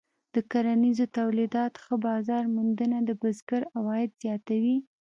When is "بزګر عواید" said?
3.21-4.11